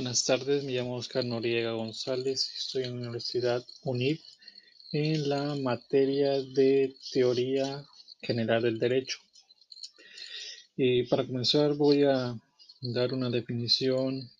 [0.00, 4.18] Buenas tardes, me llamo Oscar Noriega González, estoy en la Universidad UNID
[4.92, 7.84] en la materia de Teoría
[8.22, 9.18] General del Derecho.
[10.74, 12.34] Y para comenzar voy a
[12.80, 14.30] dar una definición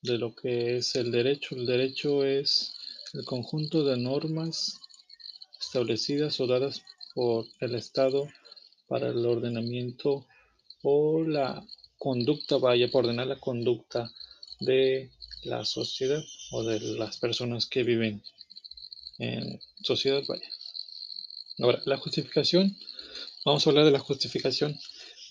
[0.00, 1.54] de lo que es el derecho.
[1.54, 2.74] El derecho es
[3.12, 4.80] el conjunto de normas
[5.60, 6.82] establecidas o dadas
[7.14, 8.26] por el Estado
[8.86, 10.26] para el ordenamiento
[10.82, 11.62] o la
[11.98, 14.10] conducta, vaya, por ordenar la conducta
[14.60, 15.10] de
[15.44, 18.22] la sociedad o de las personas que viven
[19.18, 20.48] en sociedad, vaya.
[21.58, 22.76] Ahora, la justificación,
[23.44, 24.78] vamos a hablar de la justificación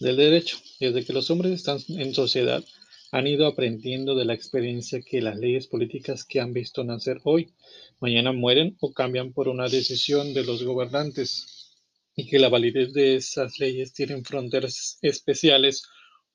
[0.00, 0.58] del derecho.
[0.80, 2.64] Desde que los hombres están en sociedad,
[3.12, 7.52] han ido aprendiendo de la experiencia que las leyes políticas que han visto nacer hoy,
[8.00, 11.76] mañana mueren o cambian por una decisión de los gobernantes
[12.16, 15.84] y que la validez de esas leyes tienen fronteras especiales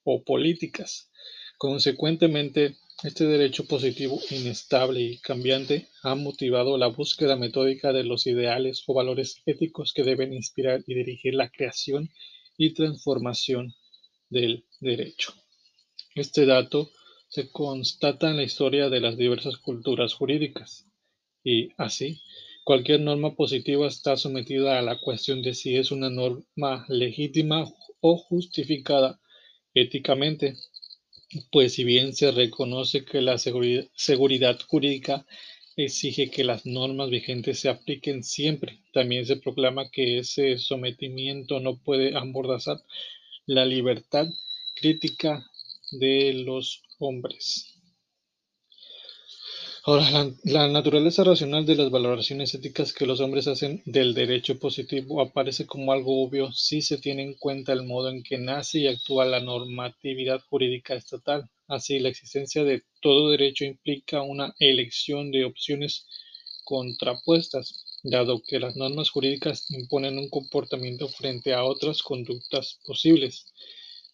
[0.04, 1.11] o políticas.
[1.62, 8.84] Consecuentemente, este derecho positivo inestable y cambiante ha motivado la búsqueda metódica de los ideales
[8.88, 12.10] o valores éticos que deben inspirar y dirigir la creación
[12.58, 13.76] y transformación
[14.32, 15.36] del derecho.
[16.16, 16.90] Este dato
[17.28, 20.88] se constata en la historia de las diversas culturas jurídicas
[21.44, 22.24] y así
[22.64, 28.18] cualquier norma positiva está sometida a la cuestión de si es una norma legítima o
[28.18, 29.22] justificada
[29.76, 30.56] éticamente
[31.52, 35.26] pues si bien se reconoce que la seguridad jurídica
[35.76, 41.78] exige que las normas vigentes se apliquen siempre, también se proclama que ese sometimiento no
[41.78, 42.84] puede amordazar
[43.46, 44.28] la libertad
[44.76, 45.46] crítica
[45.92, 47.71] de los hombres.
[49.84, 55.22] Ahora, la, naturaleza racional de las valoraciones éticas que los hombres hacen del derecho positivo
[55.22, 58.88] aparece como algo obvio si se tiene en cuenta el modo en que nace y
[58.88, 61.50] actúa la normatividad jurídica estatal.
[61.68, 66.06] Así, la existencia de todo derecho implica una elección de opciones
[66.64, 73.48] contrapuestas, dado que las normas jurídicas imponen un comportamiento frente a otras conductas posibles.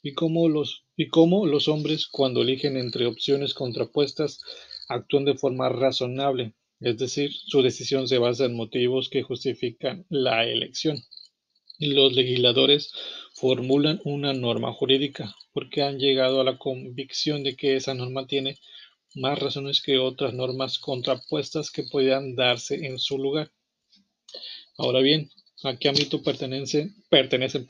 [0.02, 4.40] Y como los, y cómo los hombres, cuando eligen entre opciones contrapuestas,
[4.88, 10.46] actúan de forma razonable, es decir, su decisión se basa en motivos que justifican la
[10.46, 10.98] elección.
[11.80, 12.92] Los legisladores
[13.34, 18.58] formulan una norma jurídica porque han llegado a la convicción de que esa norma tiene
[19.16, 23.52] más razones que otras normas contrapuestas que puedan darse en su lugar.
[24.78, 25.32] Ahora bien,
[25.64, 27.66] ¿a qué ámbito pertenecen, pertenecen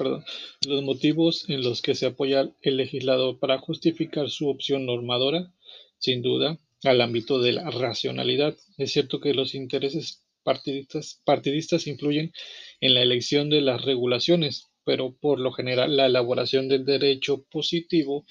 [0.65, 5.53] los motivos en los que se apoya el legislador para justificar su opción normadora?
[5.99, 8.55] Sin duda, al ámbito de la racionalidad.
[8.77, 12.31] Es cierto que los intereses partidistas, partidistas influyen
[12.79, 18.25] en la elección de las regulaciones, pero por lo general la elaboración del derecho positivo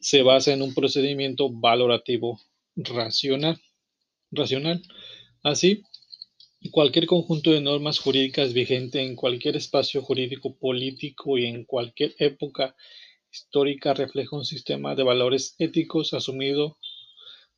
[0.00, 2.40] se basa en un procedimiento valorativo
[2.76, 3.60] racional.
[4.30, 4.82] racional.
[5.42, 5.82] Así,
[6.70, 12.76] cualquier conjunto de normas jurídicas vigente en cualquier espacio jurídico político y en cualquier época
[13.30, 16.78] histórica refleja un sistema de valores éticos asumido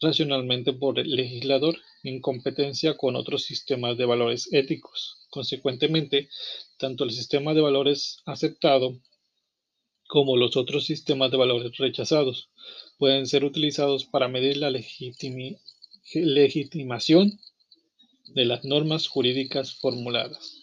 [0.00, 5.19] racionalmente por el legislador en competencia con otros sistemas de valores éticos.
[5.31, 6.28] Consecuentemente,
[6.78, 9.00] tanto el sistema de valores aceptado
[10.09, 12.50] como los otros sistemas de valores rechazados
[12.99, 14.71] pueden ser utilizados para medir la
[16.15, 17.38] legitimación
[18.34, 20.59] de las normas jurídicas formuladas.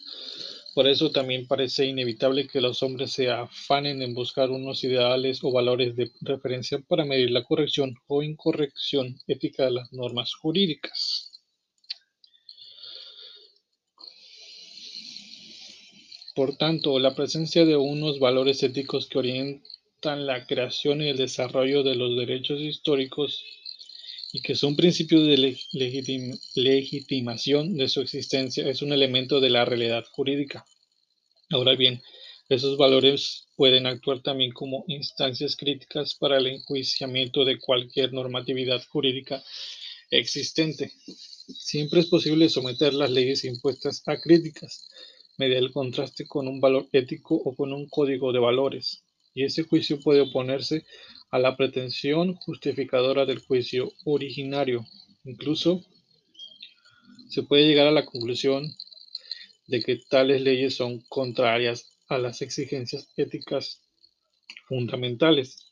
[0.78, 5.50] Por eso también parece inevitable que los hombres se afanen en buscar unos ideales o
[5.50, 11.42] valores de referencia para medir la corrección o incorrección ética de las normas jurídicas.
[16.36, 21.82] Por tanto, la presencia de unos valores éticos que orientan la creación y el desarrollo
[21.82, 23.42] de los derechos históricos
[24.32, 25.58] y que son principios de
[26.54, 30.66] legitimación de su existencia, es un elemento de la realidad jurídica.
[31.50, 32.02] Ahora bien,
[32.48, 39.42] esos valores pueden actuar también como instancias críticas para el enjuiciamiento de cualquier normatividad jurídica
[40.10, 40.92] existente.
[41.06, 44.88] Siempre es posible someter las leyes impuestas a críticas
[45.38, 49.04] mediante el contraste con un valor ético o con un código de valores,
[49.34, 50.84] y ese juicio puede oponerse
[51.30, 54.86] a la pretensión justificadora del juicio originario.
[55.24, 55.84] Incluso
[57.28, 58.74] se puede llegar a la conclusión
[59.66, 63.82] de que tales leyes son contrarias a las exigencias éticas
[64.66, 65.66] fundamentales.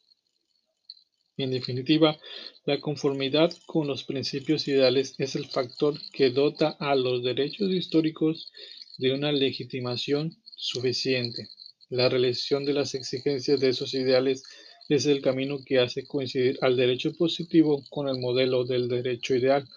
[1.39, 2.19] En definitiva,
[2.65, 8.53] la conformidad con los principios ideales es el factor que dota a los derechos históricos
[8.99, 11.49] de una legitimación suficiente.
[11.89, 14.43] La realización de las exigencias de esos ideales
[14.89, 19.69] es el camino que hace coincidir al derecho positivo con el modelo del derecho ideal,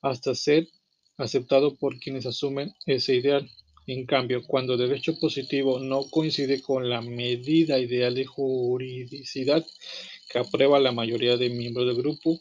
[0.00, 0.68] hasta ser
[1.18, 3.50] aceptado por quienes asumen ese ideal.
[3.86, 9.66] En cambio, cuando el derecho positivo no coincide con la medida ideal de juridicidad
[10.30, 12.38] que aprueba la mayoría de miembros del grupo,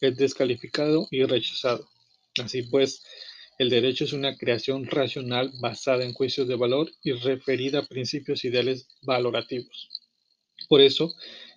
[0.00, 1.88] es descalificado y rechazado.
[2.42, 3.02] Así pues,
[3.58, 8.44] el derecho es una creación racional basada en juicios de valor y referida a principios
[8.44, 9.88] ideales valorativos.
[10.68, 11.14] Por eso,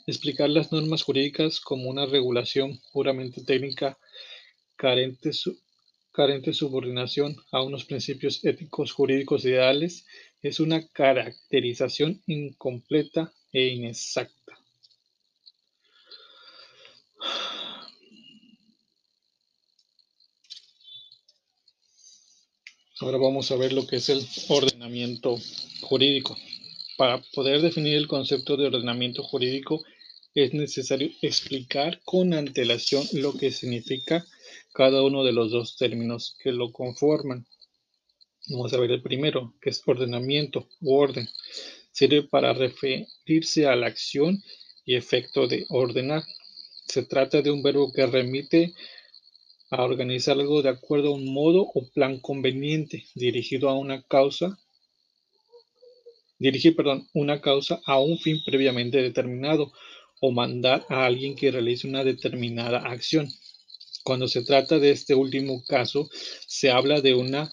[0.07, 4.00] explicar las normas jurídicas como una regulación puramente técnica
[4.77, 5.31] carente,
[6.13, 10.06] carente subordinación a unos principios éticos jurídicos ideales
[10.42, 14.57] es una caracterización incompleta e inexacta.
[23.00, 25.38] Ahora vamos a ver lo que es el ordenamiento
[25.81, 26.36] jurídico.
[26.98, 29.83] Para poder definir el concepto de ordenamiento jurídico
[30.44, 34.24] es necesario explicar con antelación lo que significa
[34.72, 37.48] cada uno de los dos términos que lo conforman.
[38.50, 41.28] Vamos a ver el primero, que es ordenamiento u orden.
[41.92, 44.44] Sirve para referirse a la acción
[44.86, 46.24] y efecto de ordenar.
[46.86, 48.75] Se trata de un verbo que remite
[49.72, 54.60] a organizar algo de acuerdo a un modo o plan conveniente dirigido a una causa
[56.40, 59.74] dirigir perdón, una causa a un fin previamente determinado
[60.19, 63.30] o mandar a alguien que realice una determinada acción.
[64.04, 66.10] Cuando se trata de este último caso,
[66.48, 67.52] se habla de una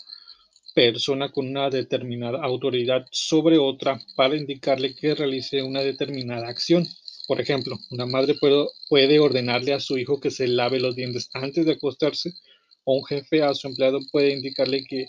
[0.74, 6.86] persona con una determinada autoridad sobre otra para indicarle que realice una determinada acción.
[7.26, 8.34] Por ejemplo, una madre
[8.88, 12.34] puede, ordenarle a su hijo que se lave los dientes antes de acostarse
[12.84, 15.06] o un jefe a su empleado puede indicarle qué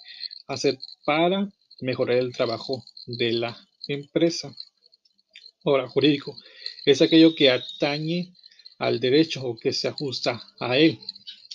[0.48, 3.58] hacer para mejorar el trabajo de la
[3.88, 4.56] empresa.
[5.64, 6.38] Ahora, jurídico
[6.86, 8.34] es aquello que atañe
[8.78, 11.00] al derecho o que se ajusta a él.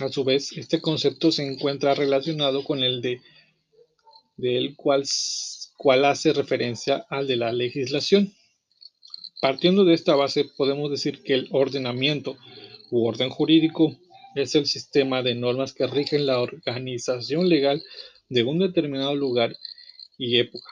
[0.00, 3.20] A su vez, este concepto se encuentra relacionado con el de
[4.40, 5.04] del cual,
[5.76, 8.34] cual hace referencia al de la legislación.
[9.40, 12.36] Partiendo de esta base, podemos decir que el ordenamiento
[12.90, 13.98] u orden jurídico
[14.34, 17.82] es el sistema de normas que rigen la organización legal
[18.28, 19.56] de un determinado lugar
[20.18, 20.70] y época.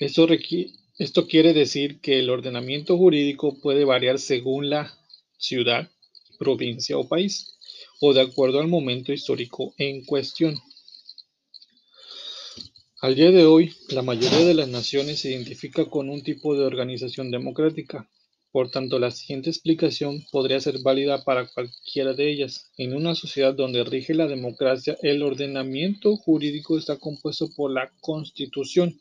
[0.00, 0.26] Esto,
[0.98, 4.98] esto quiere decir que el ordenamiento jurídico puede variar según la
[5.38, 5.88] ciudad,
[6.38, 7.56] provincia o país,
[8.00, 10.58] o de acuerdo al momento histórico en cuestión.
[13.00, 16.64] Al día de hoy, la mayoría de las naciones se identifica con un tipo de
[16.64, 18.10] organización democrática.
[18.50, 22.72] Por tanto, la siguiente explicación podría ser válida para cualquiera de ellas.
[22.76, 28.98] En una sociedad donde rige la democracia, el ordenamiento jurídico está compuesto por la Constitución,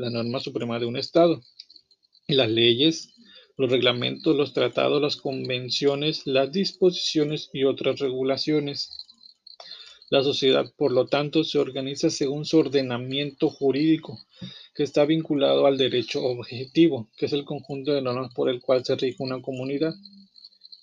[0.00, 1.42] la norma suprema de un Estado,
[2.26, 3.14] las leyes,
[3.58, 8.96] los reglamentos, los tratados, las convenciones, las disposiciones y otras regulaciones.
[10.08, 14.18] La sociedad, por lo tanto, se organiza según su ordenamiento jurídico,
[14.74, 18.82] que está vinculado al derecho objetivo, que es el conjunto de normas por el cual
[18.84, 19.92] se rige una comunidad.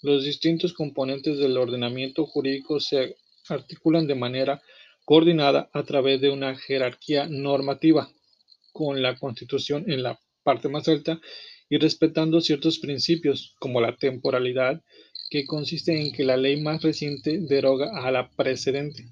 [0.03, 3.17] Los distintos componentes del ordenamiento jurídico se
[3.49, 4.61] articulan de manera
[5.05, 8.11] coordinada a través de una jerarquía normativa,
[8.77, 11.19] con la Constitución en la parte más alta
[11.67, 14.83] y respetando ciertos principios, como la temporalidad,
[15.31, 19.07] que consiste en que la ley más reciente deroga a la precedente.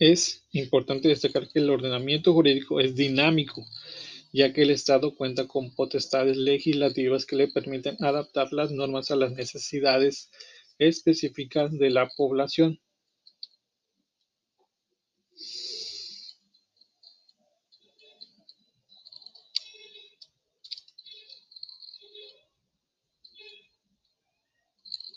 [0.00, 3.64] Es importante destacar que el ordenamiento jurídico es dinámico,
[4.32, 9.16] ya que el Estado cuenta con potestades legislativas que le permiten adaptar las normas a
[9.16, 10.32] las necesidades
[10.78, 12.80] específicas de la población.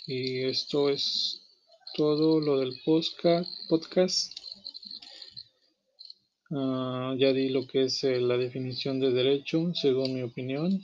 [0.10, 1.42] Y esto es
[1.94, 4.40] todo lo del podcast.
[6.50, 10.82] Ah, ya di lo que es eh, la definición de derecho, según mi opinión.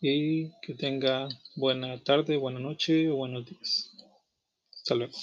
[0.00, 3.92] Y que tenga buena tarde, buena noche o buenos días.
[4.72, 5.14] Hasta luego.